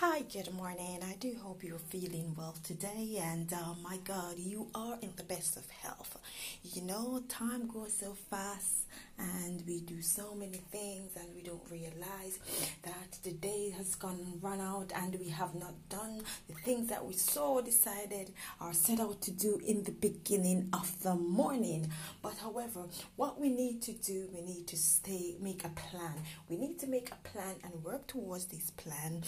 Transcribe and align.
Hi, 0.00 0.20
good 0.30 0.52
morning. 0.52 1.00
I 1.02 1.14
do 1.14 1.34
hope 1.42 1.64
you're 1.64 1.78
feeling 1.78 2.34
well 2.36 2.54
today, 2.62 3.18
and 3.18 3.50
uh, 3.50 3.72
my 3.82 3.96
God, 4.04 4.36
you 4.36 4.68
are 4.74 4.98
in 5.00 5.08
the 5.16 5.22
best 5.22 5.56
of 5.56 5.66
health. 5.70 6.18
You 6.62 6.82
know, 6.82 7.22
time 7.30 7.66
goes 7.66 7.94
so 7.94 8.14
fast, 8.28 8.84
and 9.18 9.62
we 9.66 9.80
do 9.80 10.02
so 10.02 10.34
many 10.34 10.60
things, 10.70 11.16
and 11.16 11.34
we 11.34 11.40
don't 11.40 11.62
realize 11.70 12.38
that 12.82 13.18
the 13.22 13.32
day 13.32 13.72
has 13.78 13.94
gone 13.94 14.38
run 14.42 14.60
out, 14.60 14.92
and 14.94 15.18
we 15.18 15.30
have 15.30 15.54
not 15.54 15.72
done 15.88 16.20
the 16.46 16.54
things 16.56 16.90
that 16.90 17.02
we 17.02 17.14
so 17.14 17.62
decided 17.62 18.34
or 18.60 18.74
set 18.74 19.00
out 19.00 19.22
to 19.22 19.30
do 19.30 19.58
in 19.66 19.82
the 19.84 19.92
beginning 19.92 20.68
of 20.74 21.02
the 21.04 21.14
morning. 21.14 21.90
But 22.20 22.36
however, 22.36 22.84
what 23.16 23.40
we 23.40 23.48
need 23.48 23.80
to 23.84 23.92
do, 23.92 24.28
we 24.34 24.42
need 24.42 24.66
to 24.66 24.76
stay, 24.76 25.36
make 25.40 25.64
a 25.64 25.70
plan. 25.70 26.16
We 26.50 26.58
need 26.58 26.78
to 26.80 26.86
make 26.86 27.10
a 27.12 27.28
plan 27.28 27.54
and 27.64 27.82
work 27.82 28.06
towards 28.08 28.44
this 28.44 28.70
plan 28.72 29.22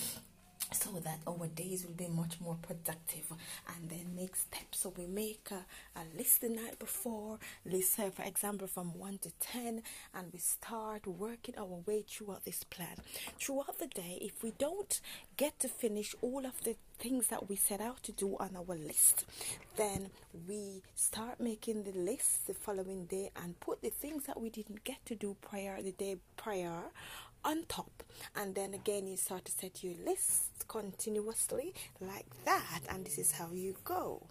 so 0.73 0.91
that 1.01 1.21
our 1.27 1.47
days 1.49 1.85
will 1.87 1.95
be 1.95 2.09
much 2.09 2.41
more 2.41 2.57
productive. 2.61 3.33
And 3.77 3.89
then 3.91 4.15
make 4.15 4.37
steps. 4.37 4.81
So 4.81 4.93
we 4.97 5.07
make 5.07 5.49
a, 5.51 5.65
a 5.99 6.03
list 6.17 6.41
the 6.41 6.49
night 6.49 6.79
before. 6.79 7.39
List 7.65 7.99
uh, 7.99 8.11
for 8.11 8.23
example 8.23 8.67
from 8.67 8.99
1 8.99 9.19
to 9.19 9.31
10 9.41 9.83
and 10.15 10.33
we 10.33 10.39
start 10.39 11.07
working 11.07 11.55
our 11.59 11.83
way 11.87 12.05
throughout 12.09 12.45
this 12.45 12.65
plan. 12.65 12.97
Throughout 13.41 13.79
the 13.79 13.87
day 13.87 14.19
if 14.21 14.43
we 14.43 14.53
don't 14.59 15.01
get 15.37 15.59
to 15.61 15.69
finish 15.69 16.15
all 16.21 16.45
of 16.45 16.63
the 16.65 16.77
things 16.99 17.29
that 17.29 17.49
we 17.49 17.57
set 17.57 17.81
out 17.81 18.03
to 18.03 18.13
do 18.13 18.37
on 18.41 18.57
our 18.57 18.77
list 18.77 19.25
then 19.77 20.11
we 20.49 20.83
start 20.97 21.39
making 21.41 21.85
the 21.85 21.93
list 21.93 22.47
the 22.49 22.55
following 22.55 23.05
day 23.07 23.31
and 23.43 23.59
put 23.61 23.81
the 23.81 23.91
things 23.91 24.25
that 24.25 24.41
we 24.41 24.51
didn't 24.51 24.83
get 24.83 25.05
to 25.07 25.15
do 25.15 25.37
prior 25.41 25.81
the 25.81 25.93
day 25.93 26.17
prior 26.37 26.83
on 27.49 27.65
top. 27.67 28.03
And 28.37 28.55
then 28.55 28.75
again 28.75 29.07
you 29.07 29.17
start 29.17 29.47
to 29.47 29.53
set 29.53 29.83
your 29.83 29.95
list 30.05 30.69
continuously 30.69 31.73
like 31.99 32.27
that. 32.45 32.81
And 32.91 33.07
this 33.07 33.19
is 33.19 33.33
how 33.33 33.49
you 33.53 33.75
go. 33.85 34.27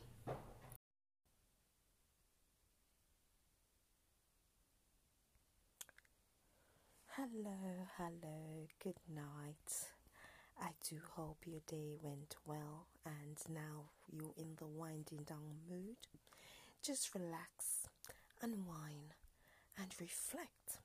Hello 7.07 7.87
hello. 7.97 8.67
Good 8.83 8.99
night. 9.11 9.89
I 10.61 10.69
do 10.87 10.97
hope 11.15 11.37
your 11.47 11.61
day 11.67 11.95
went 11.99 12.35
well. 12.45 12.85
And 13.03 13.37
now 13.49 13.89
you're 14.11 14.35
in 14.37 14.57
the 14.57 14.67
winding 14.67 15.23
down 15.25 15.65
mood. 15.67 15.97
Just 16.83 17.15
relax 17.15 17.87
unwind 18.43 19.15
and 19.75 19.91
reflect 19.99 20.81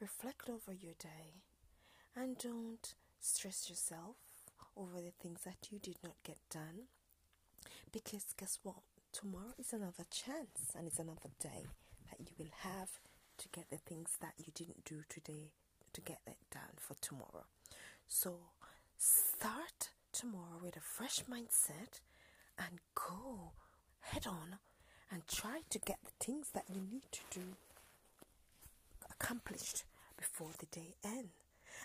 reflect 0.00 0.48
over 0.48 0.72
your 0.72 0.94
day 0.98 1.42
and 2.14 2.38
don't 2.38 2.94
stress 3.20 3.68
yourself 3.68 4.16
over 4.76 5.00
the 5.00 5.12
things 5.22 5.40
that 5.44 5.68
you 5.70 5.78
did 5.78 5.96
not 6.02 6.16
get 6.24 6.38
done. 6.50 6.88
Because 7.92 8.34
guess 8.38 8.58
what? 8.62 8.82
Tomorrow 9.12 9.54
is 9.58 9.72
another 9.72 10.04
chance 10.10 10.74
and 10.76 10.86
it's 10.86 10.98
another 10.98 11.30
day 11.40 11.64
that 12.10 12.20
you 12.20 12.34
will 12.38 12.52
have 12.60 12.90
to 13.38 13.48
get 13.48 13.70
the 13.70 13.78
things 13.78 14.16
that 14.20 14.34
you 14.38 14.52
didn't 14.54 14.84
do 14.84 15.02
today 15.08 15.50
to 15.92 16.00
get 16.00 16.18
that 16.26 16.36
done 16.50 16.76
for 16.76 16.94
tomorrow. 17.00 17.46
So 18.06 18.36
start 18.98 19.90
tomorrow 20.12 20.60
with 20.62 20.76
a 20.76 20.80
fresh 20.80 21.22
mindset 21.30 22.00
and 22.58 22.80
go 22.94 23.52
head 24.00 24.26
on 24.26 24.58
and 25.10 25.26
try 25.26 25.60
to 25.70 25.78
get 25.78 25.98
the 26.04 26.24
things 26.24 26.50
that 26.54 26.64
you 26.68 26.80
need 26.80 27.04
to 27.12 27.20
do 27.30 27.56
accomplished 29.26 29.82
before 30.16 30.52
the 30.60 30.66
day 30.66 30.94
ends 31.04 31.32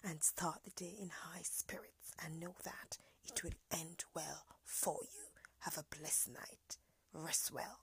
and 0.03 0.23
start 0.23 0.59
the 0.63 0.83
day 0.85 0.93
in 1.01 1.09
high 1.09 1.41
spirits 1.41 2.13
and 2.23 2.39
know 2.39 2.53
that 2.63 2.99
it 3.25 3.43
will 3.43 3.57
end 3.71 4.03
well 4.15 4.45
for 4.63 4.99
you. 5.01 5.25
Have 5.61 5.75
a 5.75 5.95
blessed 5.97 6.29
night. 6.33 6.77
Rest 7.13 7.51
well. 7.51 7.79